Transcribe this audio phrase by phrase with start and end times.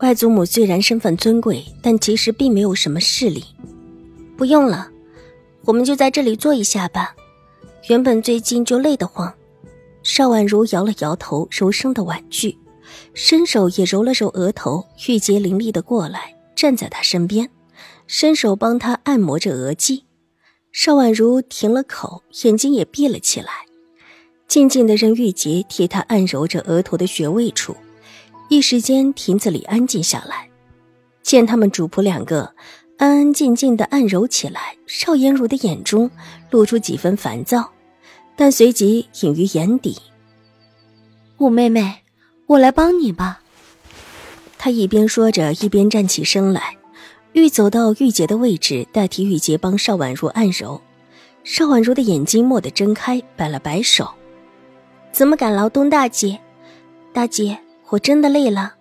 [0.00, 3.44] 外祖母虽然身份尊贵，但其实并没有什么势力。
[4.36, 4.90] 不用了，
[5.66, 7.14] 我们就在这里坐一下吧。
[7.88, 9.32] 原本最近就累得慌。
[10.02, 12.56] 邵婉如摇了摇头，柔声的婉拒，
[13.12, 14.86] 伸手也揉了揉额头。
[15.06, 17.50] 玉洁凌厉的过来，站在他身边，
[18.06, 20.04] 伸手帮他按摩着额际。
[20.72, 23.50] 邵婉如停了口，眼睛也闭了起来，
[24.48, 27.76] 静静的任玉洁替她按揉着额头的穴位处。
[28.50, 30.50] 一时间，亭子里安静下来。
[31.22, 32.52] 见他们主仆两个
[32.98, 36.10] 安安静静的按揉起来，邵颜如的眼中
[36.50, 37.70] 露出几分烦躁，
[38.34, 39.96] 但随即隐于眼底。
[41.38, 42.02] 五妹妹，
[42.46, 43.40] 我来帮你吧。
[44.58, 46.76] 他一边说着，一边站起身来，
[47.34, 50.80] 欲走到玉洁的位置，代替玉洁帮邵婉如按揉。
[51.44, 54.10] 邵婉如的眼睛蓦地睁开，摆了摆手
[55.12, 56.40] ：“怎么敢劳动大姐？
[57.12, 57.56] 大姐。”
[57.90, 58.74] 我真的累了，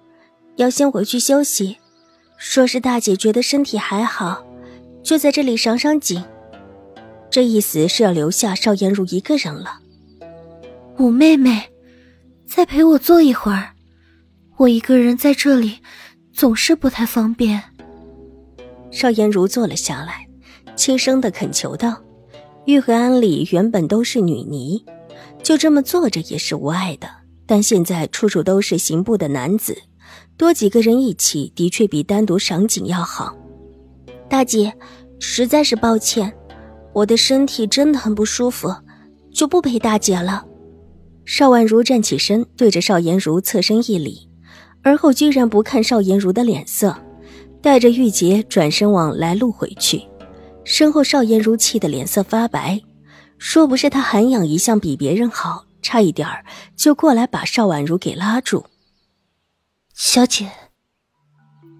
[0.57, 1.77] 要先回去休息。
[2.37, 4.45] 说是大姐觉得身体还好，
[5.03, 6.23] 就在这里赏赏景。
[7.29, 9.79] 这意思是要留下邵颜如一个人了。
[10.97, 11.69] 五妹妹，
[12.47, 13.71] 再陪我坐一会儿，
[14.57, 15.79] 我一个人在这里
[16.31, 17.61] 总是不太方便。
[18.91, 20.27] 邵颜如坐了下来，
[20.75, 22.01] 轻声的恳求道
[22.65, 24.83] ：“玉和安里原本都是女尼，
[25.43, 27.09] 就这么坐着也是无碍的。”
[27.49, 29.75] 但现在处处都是刑部的男子，
[30.37, 33.35] 多几个人一起的确比单独赏景要好。
[34.29, 34.71] 大姐，
[35.19, 36.31] 实在是抱歉，
[36.93, 38.71] 我的身体真的很不舒服，
[39.33, 40.45] 就不陪大姐了。
[41.25, 44.29] 邵婉如站起身，对着邵颜如侧身一礼，
[44.83, 46.95] 而后居然不看邵颜如的脸色，
[47.63, 50.03] 带着玉洁转身往来路回去。
[50.63, 52.79] 身后邵颜如气得脸色发白，
[53.39, 55.65] 说不是她涵养一向比别人好。
[55.81, 56.45] 差一点儿
[56.75, 58.65] 就过来把邵婉如给拉住。
[59.93, 60.49] 小姐，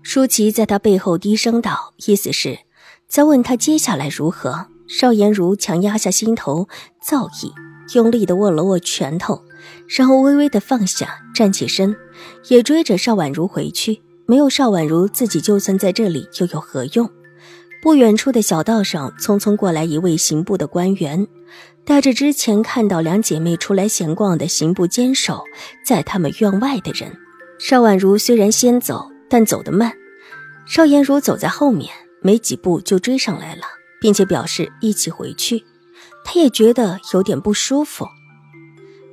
[0.04, 2.60] 舒淇在她背后低声道，意思是，
[3.08, 4.68] 在问她接下来如何。
[4.88, 6.68] 邵颜如强压下心头
[7.00, 7.54] 躁意，
[7.94, 9.44] 用力的握了握拳头，
[9.88, 11.96] 然后微微的放下，站起身，
[12.48, 14.02] 也追着邵婉如回去。
[14.26, 17.08] 没有邵婉如，自己就算在这里又有何用？
[17.84, 21.28] 不远处的小道上，匆匆过来一位刑部的官员。
[21.90, 25.44] 带着之前看到两姐妹出来闲逛的刑部监守
[25.84, 27.18] 在他们院外的人，
[27.58, 29.92] 邵婉如虽然先走，但走得慢。
[30.68, 31.90] 邵颜如走在后面，
[32.22, 33.64] 没几步就追上来了，
[34.00, 35.66] 并且表示一起回去。
[36.24, 38.08] 他也觉得有点不舒服。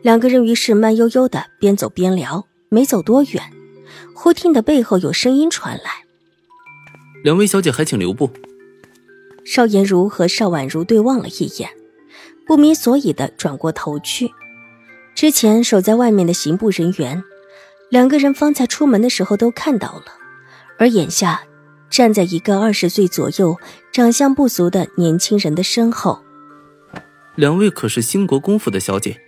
[0.02, 3.42] 两个人于是慢悠悠的边走边聊，没走多远，
[4.14, 6.04] 忽听得背后有声音传来
[7.24, 8.28] ：“两位小姐还请留步。”
[9.46, 11.70] 邵颜如和邵婉如对望了一眼。
[12.46, 14.32] 不明所以的转过头去，
[15.14, 17.22] 之前守在外面的刑部人员，
[17.90, 20.04] 两个人方才出门的时候都看到了，
[20.78, 21.42] 而眼下
[21.90, 23.56] 站在一个二十岁左右、
[23.92, 26.22] 长相不俗的年轻人的身后。
[27.34, 29.20] 两位可是兴国公府的小姐？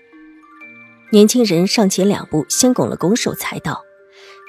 [1.11, 3.83] 年轻人上前两步，先拱了拱手，才道：“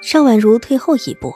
[0.04, 1.34] 邵婉如退后一步，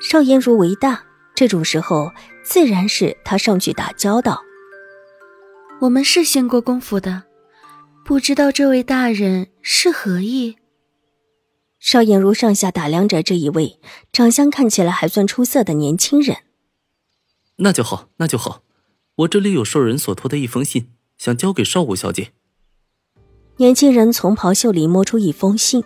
[0.00, 1.04] 邵颜如为大，
[1.34, 2.10] 这种时候
[2.42, 4.42] 自然是他上去打交道。”
[5.78, 7.24] 我们是兴国公府的，
[8.02, 10.56] 不知道这位大人是何意。
[11.78, 13.78] 邵颜如上下打量着这一位
[14.10, 16.38] 长相看起来还算出色的年轻人。
[17.56, 18.62] 那就好，那就好。
[19.16, 20.88] 我这里有受人所托的一封信，
[21.18, 22.32] 想交给邵武小姐。
[23.58, 25.84] 年轻人从袍袖里摸出一封信，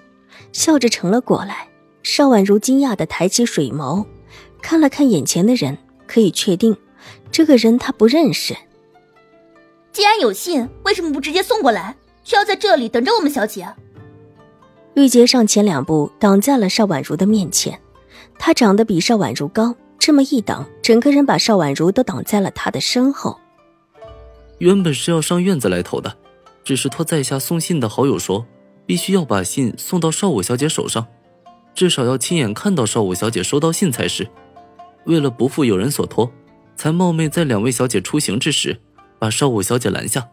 [0.53, 1.69] 笑着呈了过来。
[2.05, 4.07] 邵婉如惊讶的抬起水眸，
[4.63, 5.77] 看了看眼前的人，
[6.07, 6.77] 可以确定，
[7.33, 8.57] 这个人他不认识。
[9.93, 13.69] 既然有信，为什么不直接送过来，却要在这里等着我们小姐？
[14.95, 17.81] 玉洁上前两步，挡在了邵婉如的面前。
[18.39, 23.39] 她长得比邵婉如高，这么一挡，整个人把邵婉如都挡在了她的身后。
[24.59, 26.17] 原本是要上院子来投的，
[26.63, 28.47] 只是托在下送信的好友说，
[28.87, 31.07] 必须要把信送到邵武小姐手上，
[31.75, 34.29] 至少要亲眼看到邵武小姐收到信才是。
[35.07, 36.31] 为了不负友人所托，
[36.77, 38.81] 才冒昧在两位小姐出行之时。
[39.21, 40.29] 把邵武小姐拦下。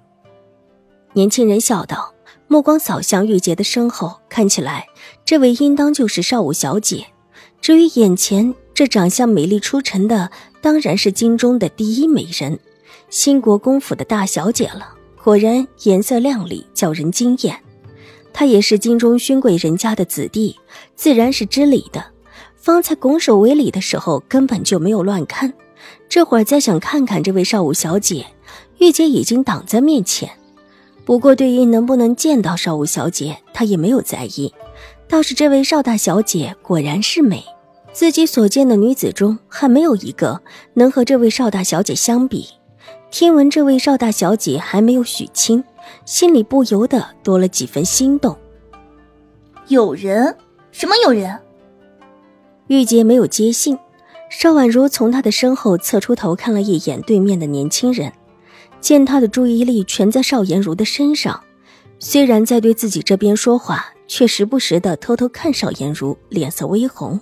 [1.14, 2.14] 年轻人笑道，
[2.48, 4.88] 目光扫向玉洁的身后，看起来
[5.26, 7.06] 这位应当就是邵武小姐。
[7.60, 10.32] 至于眼前这长相美丽出尘的，
[10.62, 12.58] 当然是京中的第一美人，
[13.10, 14.96] 新国公府的大小姐了。
[15.22, 17.60] 果然颜色亮丽，叫人惊艳。
[18.32, 20.56] 她也是京中勋贵人家的子弟，
[20.96, 22.06] 自然是知礼的。
[22.56, 25.54] 方才拱手为礼的时候，根本就没有乱看。
[26.08, 28.26] 这会儿再想看看这位少武小姐，
[28.80, 30.30] 玉洁已经挡在面前。
[31.06, 34.54] 不过对于能不能见到少武小姐，她也没有在意。
[35.08, 37.44] 倒是这位邵大小姐果然是美。
[37.94, 40.42] 自己所见的女子中，还没有一个
[40.74, 42.46] 能和这位邵大小姐相比。
[43.10, 45.64] 听闻这位邵大小姐还没有许亲，
[46.06, 48.36] 心里不由得多了几分心动。
[49.70, 50.36] 有人？
[50.72, 51.40] 什么有人？
[52.68, 53.80] 玉洁没有接信，
[54.30, 58.12] 邵婉如从他的身后侧出头看了一眼对面的年轻人，
[58.80, 61.44] 见他的注意力全在邵颜如的身上，
[62.00, 67.20] 虽然在对自己这边说话，却时不时的偷偷看邵颜如，脸色微红。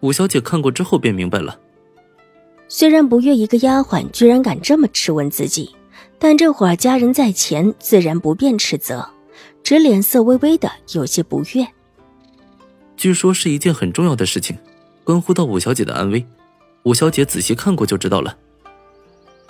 [0.00, 1.58] 五小姐看过之后便明白了。
[2.68, 5.74] 虽然不悦一个丫鬟居然敢这么质问自己，
[6.18, 9.08] 但这会儿家人在前，自然不便斥责，
[9.62, 11.66] 只脸色微微的有些不悦。
[12.96, 14.58] 据说是一件很重要的事情，
[15.04, 16.26] 关乎到五小姐的安危。
[16.84, 18.36] 五小姐仔细看过就知道了。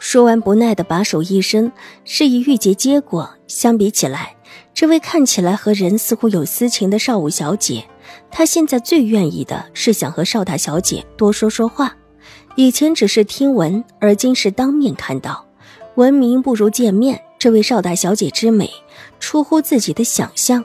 [0.06, 1.72] 说完，不耐的把手一伸，
[2.04, 3.30] 示意玉洁接过。
[3.46, 4.36] 相比起来，
[4.74, 7.82] 这位看起来和人似乎有私情的少武小姐。
[8.30, 11.96] 她现在最愿意的是想和邵大小姐多说说话。
[12.54, 15.46] 以前只是听闻，而今是当面看到。
[15.94, 18.70] 闻名不如见面，这位邵大小姐之美
[19.18, 20.62] 出乎自己的想象，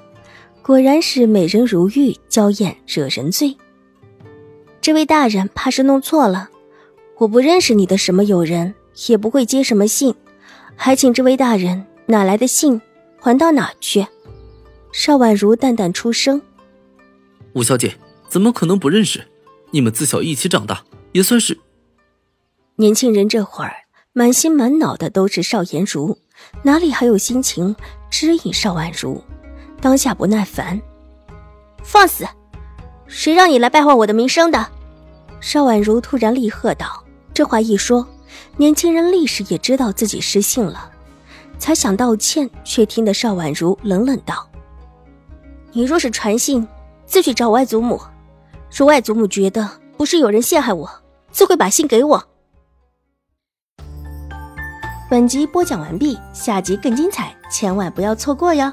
[0.62, 3.56] 果然是美人如玉，娇艳惹人醉。
[4.82, 6.50] 这位大人怕是弄错了，
[7.18, 8.76] 我不认识你的什么友人，
[9.08, 10.14] 也不会接什么信，
[10.76, 12.82] 还请这位大人哪来的信，
[13.20, 14.06] 还到哪去？
[14.92, 16.42] 邵婉如淡淡出声。
[17.54, 17.96] 五小姐
[18.28, 19.28] 怎么可能不认识？
[19.72, 21.58] 你们自小一起长大，也算是。
[22.76, 23.74] 年轻人这会儿
[24.14, 26.18] 满心满脑的都是邵颜如，
[26.64, 27.76] 哪里还有心情
[28.10, 29.22] 指引邵婉如？
[29.82, 30.82] 当下不耐烦，
[31.84, 32.26] 放肆！
[33.08, 34.68] 谁让你来败坏我的名声的？
[35.40, 37.04] 邵婉如突然厉喝道。
[37.34, 38.06] 这话一说，
[38.58, 40.92] 年轻人立时也知道自己失信了，
[41.58, 44.48] 才想道歉，却听得邵婉如冷冷道
[45.74, 46.68] ：“你若是传信。”
[47.10, 48.00] 自去找外祖母，
[48.72, 49.68] 若外祖母觉得
[49.98, 50.88] 不是有人陷害我，
[51.32, 52.24] 自会把信给我。
[55.10, 58.72] 本集播讲完毕，下集更精彩，千万不要错过哟。